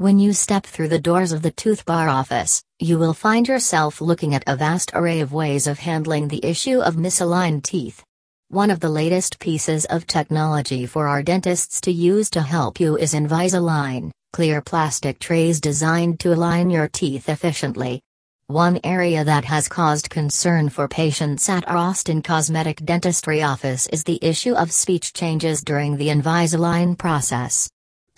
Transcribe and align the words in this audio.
When 0.00 0.18
you 0.18 0.32
step 0.32 0.64
through 0.64 0.88
the 0.88 0.98
doors 0.98 1.30
of 1.30 1.42
the 1.42 1.52
Toothbar 1.52 2.10
office, 2.10 2.62
you 2.78 2.98
will 2.98 3.12
find 3.12 3.46
yourself 3.46 4.00
looking 4.00 4.34
at 4.34 4.44
a 4.46 4.56
vast 4.56 4.92
array 4.94 5.20
of 5.20 5.34
ways 5.34 5.66
of 5.66 5.78
handling 5.78 6.28
the 6.28 6.42
issue 6.42 6.80
of 6.80 6.94
misaligned 6.94 7.64
teeth. 7.64 8.02
One 8.48 8.70
of 8.70 8.80
the 8.80 8.88
latest 8.88 9.38
pieces 9.40 9.84
of 9.84 10.06
technology 10.06 10.86
for 10.86 11.06
our 11.06 11.22
dentists 11.22 11.82
to 11.82 11.92
use 11.92 12.30
to 12.30 12.40
help 12.40 12.80
you 12.80 12.96
is 12.96 13.12
Invisalign, 13.12 14.10
clear 14.32 14.62
plastic 14.62 15.18
trays 15.18 15.60
designed 15.60 16.18
to 16.20 16.32
align 16.32 16.70
your 16.70 16.88
teeth 16.88 17.28
efficiently. 17.28 18.00
One 18.46 18.80
area 18.82 19.22
that 19.22 19.44
has 19.44 19.68
caused 19.68 20.08
concern 20.08 20.70
for 20.70 20.88
patients 20.88 21.46
at 21.50 21.68
our 21.68 21.76
Austin 21.76 22.22
Cosmetic 22.22 22.82
Dentistry 22.86 23.42
office 23.42 23.86
is 23.88 24.04
the 24.04 24.18
issue 24.22 24.54
of 24.54 24.72
speech 24.72 25.12
changes 25.12 25.60
during 25.60 25.98
the 25.98 26.08
Invisalign 26.08 26.96
process. 26.96 27.68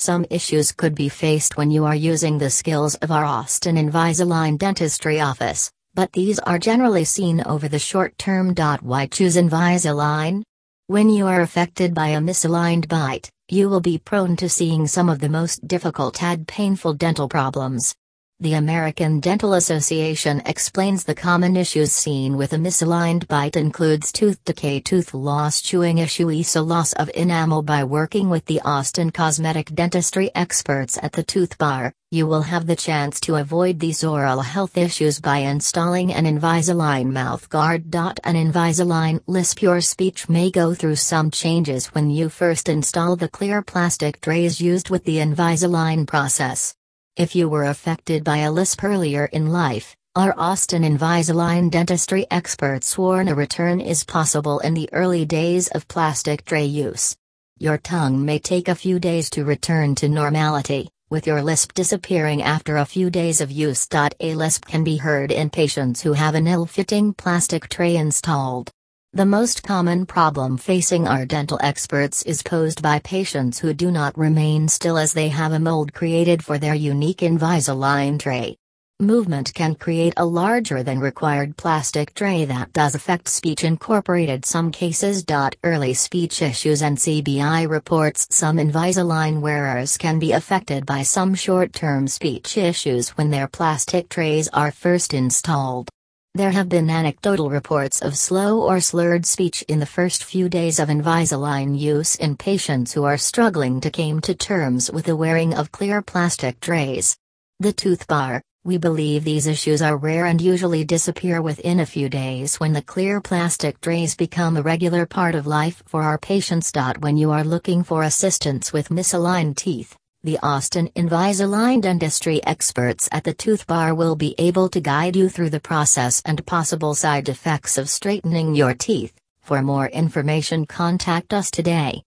Some 0.02 0.26
issues 0.30 0.72
could 0.72 0.96
be 0.96 1.08
faced 1.08 1.56
when 1.56 1.70
you 1.70 1.84
are 1.84 1.94
using 1.94 2.36
the 2.36 2.50
skills 2.50 2.96
of 2.96 3.12
our 3.12 3.24
Austin 3.24 3.76
Invisalign 3.76 4.58
Dentistry 4.58 5.20
office, 5.20 5.70
but 5.94 6.10
these 6.10 6.40
are 6.40 6.58
generally 6.58 7.04
seen 7.04 7.40
over 7.46 7.68
the 7.68 7.78
short 7.78 8.18
term. 8.18 8.52
Why 8.80 9.06
choose 9.06 9.36
Invisalign? 9.36 10.42
When 10.88 11.08
you 11.08 11.28
are 11.28 11.42
affected 11.42 11.94
by 11.94 12.08
a 12.08 12.20
misaligned 12.20 12.88
bite, 12.88 13.30
you 13.48 13.68
will 13.68 13.80
be 13.80 13.96
prone 13.96 14.34
to 14.38 14.48
seeing 14.48 14.88
some 14.88 15.08
of 15.08 15.20
the 15.20 15.28
most 15.28 15.68
difficult 15.68 16.20
and 16.20 16.48
painful 16.48 16.94
dental 16.94 17.28
problems. 17.28 17.94
The 18.42 18.54
American 18.54 19.20
Dental 19.20 19.54
Association 19.54 20.42
explains 20.46 21.04
the 21.04 21.14
common 21.14 21.56
issues 21.56 21.92
seen 21.92 22.36
with 22.36 22.52
a 22.52 22.56
misaligned 22.56 23.28
bite 23.28 23.54
includes 23.54 24.10
tooth 24.10 24.44
decay, 24.44 24.80
tooth 24.80 25.14
loss, 25.14 25.62
chewing 25.62 25.98
issue, 25.98 26.28
ESA 26.28 26.60
loss 26.60 26.92
of 26.94 27.08
enamel. 27.14 27.62
By 27.62 27.84
working 27.84 28.30
with 28.30 28.44
the 28.46 28.60
Austin 28.62 29.12
Cosmetic 29.12 29.72
Dentistry 29.72 30.32
experts 30.34 30.98
at 31.00 31.12
the 31.12 31.22
Toothbar, 31.22 31.92
you 32.10 32.26
will 32.26 32.42
have 32.42 32.66
the 32.66 32.74
chance 32.74 33.20
to 33.20 33.36
avoid 33.36 33.78
these 33.78 34.02
oral 34.02 34.40
health 34.40 34.76
issues 34.76 35.20
by 35.20 35.36
installing 35.36 36.12
an 36.12 36.24
Invisalign 36.24 37.12
mouth 37.12 37.48
guard. 37.48 37.94
An 37.94 38.34
Invisalign 38.34 39.20
lisp 39.28 39.62
your 39.62 39.80
speech 39.80 40.28
may 40.28 40.50
go 40.50 40.74
through 40.74 40.96
some 40.96 41.30
changes 41.30 41.94
when 41.94 42.10
you 42.10 42.28
first 42.28 42.68
install 42.68 43.14
the 43.14 43.28
clear 43.28 43.62
plastic 43.62 44.20
trays 44.20 44.60
used 44.60 44.90
with 44.90 45.04
the 45.04 45.18
Invisalign 45.18 46.08
process. 46.08 46.74
If 47.14 47.36
you 47.36 47.50
were 47.50 47.64
affected 47.64 48.24
by 48.24 48.38
a 48.38 48.50
lisp 48.50 48.82
earlier 48.82 49.26
in 49.26 49.52
life, 49.52 49.94
our 50.16 50.34
Austin 50.38 50.82
Invisalign 50.82 51.70
dentistry 51.70 52.26
experts 52.30 52.96
warn 52.96 53.28
a 53.28 53.34
return 53.34 53.82
is 53.82 54.02
possible 54.02 54.60
in 54.60 54.72
the 54.72 54.88
early 54.94 55.26
days 55.26 55.68
of 55.68 55.86
plastic 55.88 56.46
tray 56.46 56.64
use. 56.64 57.14
Your 57.58 57.76
tongue 57.76 58.24
may 58.24 58.38
take 58.38 58.68
a 58.68 58.74
few 58.74 58.98
days 58.98 59.28
to 59.30 59.44
return 59.44 59.94
to 59.96 60.08
normality, 60.08 60.88
with 61.10 61.26
your 61.26 61.42
lisp 61.42 61.74
disappearing 61.74 62.42
after 62.42 62.78
a 62.78 62.86
few 62.86 63.10
days 63.10 63.42
of 63.42 63.50
use. 63.50 63.86
A 63.92 64.34
lisp 64.34 64.64
can 64.64 64.82
be 64.82 64.96
heard 64.96 65.30
in 65.30 65.50
patients 65.50 66.00
who 66.00 66.14
have 66.14 66.34
an 66.34 66.46
ill 66.46 66.64
fitting 66.64 67.12
plastic 67.12 67.68
tray 67.68 67.96
installed. 67.96 68.70
The 69.14 69.26
most 69.26 69.62
common 69.62 70.06
problem 70.06 70.56
facing 70.56 71.06
our 71.06 71.26
dental 71.26 71.60
experts 71.62 72.22
is 72.22 72.42
posed 72.42 72.80
by 72.80 72.98
patients 73.00 73.58
who 73.58 73.74
do 73.74 73.90
not 73.90 74.16
remain 74.16 74.68
still 74.68 74.96
as 74.96 75.12
they 75.12 75.28
have 75.28 75.52
a 75.52 75.58
mold 75.58 75.92
created 75.92 76.42
for 76.42 76.56
their 76.56 76.74
unique 76.74 77.18
Invisalign 77.18 78.18
tray. 78.18 78.56
Movement 79.00 79.52
can 79.52 79.74
create 79.74 80.14
a 80.16 80.24
larger 80.24 80.82
than 80.82 80.98
required 80.98 81.58
plastic 81.58 82.14
tray 82.14 82.46
that 82.46 82.72
does 82.72 82.94
affect 82.94 83.28
speech 83.28 83.64
incorporated 83.64 84.46
some 84.46 84.70
cases. 84.72 85.22
Early 85.62 85.92
speech 85.92 86.40
issues 86.40 86.80
NCBI 86.80 87.68
reports 87.68 88.26
some 88.30 88.56
Invisalign 88.56 89.42
wearers 89.42 89.98
can 89.98 90.20
be 90.20 90.32
affected 90.32 90.86
by 90.86 91.02
some 91.02 91.34
short-term 91.34 92.08
speech 92.08 92.56
issues 92.56 93.10
when 93.10 93.28
their 93.28 93.46
plastic 93.46 94.08
trays 94.08 94.48
are 94.54 94.72
first 94.72 95.12
installed. 95.12 95.90
There 96.34 96.52
have 96.52 96.70
been 96.70 96.88
anecdotal 96.88 97.50
reports 97.50 98.00
of 98.00 98.16
slow 98.16 98.62
or 98.62 98.80
slurred 98.80 99.26
speech 99.26 99.60
in 99.68 99.80
the 99.80 99.92
first 99.98 100.24
few 100.24 100.48
days 100.48 100.78
of 100.78 100.88
Invisalign 100.88 101.78
use 101.78 102.14
in 102.14 102.38
patients 102.38 102.94
who 102.94 103.04
are 103.04 103.18
struggling 103.18 103.82
to 103.82 103.90
come 103.90 104.18
to 104.22 104.34
terms 104.34 104.90
with 104.90 105.04
the 105.04 105.14
wearing 105.14 105.52
of 105.52 105.72
clear 105.72 106.00
plastic 106.00 106.58
trays. 106.60 107.18
The 107.60 107.74
Toothbar, 107.74 108.40
we 108.64 108.78
believe 108.78 109.24
these 109.24 109.46
issues 109.46 109.82
are 109.82 109.98
rare 109.98 110.24
and 110.24 110.40
usually 110.40 110.84
disappear 110.84 111.42
within 111.42 111.80
a 111.80 111.86
few 111.86 112.08
days 112.08 112.58
when 112.58 112.72
the 112.72 112.80
clear 112.80 113.20
plastic 113.20 113.78
trays 113.82 114.14
become 114.14 114.56
a 114.56 114.62
regular 114.62 115.04
part 115.04 115.34
of 115.34 115.46
life 115.46 115.82
for 115.84 116.02
our 116.02 116.16
patients. 116.16 116.72
When 117.00 117.18
you 117.18 117.30
are 117.30 117.44
looking 117.44 117.84
for 117.84 118.04
assistance 118.04 118.72
with 118.72 118.88
misaligned 118.88 119.56
teeth, 119.56 119.98
the 120.24 120.38
Austin 120.40 120.88
Invisalign 120.94 121.80
dentistry 121.80 122.40
experts 122.46 123.08
at 123.10 123.24
the 123.24 123.34
Toothbar 123.34 123.96
will 123.96 124.14
be 124.14 124.36
able 124.38 124.68
to 124.68 124.80
guide 124.80 125.16
you 125.16 125.28
through 125.28 125.50
the 125.50 125.58
process 125.60 126.22
and 126.24 126.46
possible 126.46 126.94
side 126.94 127.28
effects 127.28 127.76
of 127.76 127.88
straightening 127.88 128.54
your 128.54 128.72
teeth. 128.72 129.12
For 129.40 129.62
more 129.62 129.88
information, 129.88 130.66
contact 130.66 131.34
us 131.34 131.50
today. 131.50 132.00